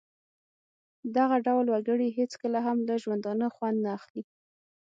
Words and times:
دغه 1.15 1.35
ډول 1.47 1.65
وګړي 1.69 2.09
هېڅکله 2.19 2.59
هم 2.67 2.77
له 2.89 2.95
ژوندانه 3.03 3.47
خوند 3.55 3.77
نه 3.85 3.89
اخلي. 3.97 4.23